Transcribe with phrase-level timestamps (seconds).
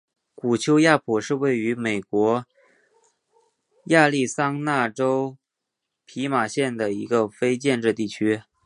[0.33, 2.43] 古丘亚普是位于美国
[3.85, 5.37] 亚利桑那州
[6.05, 8.41] 皮马县的一个非建制地区。